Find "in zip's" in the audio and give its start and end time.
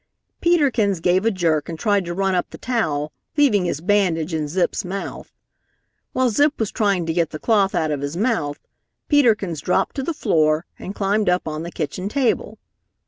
4.33-4.83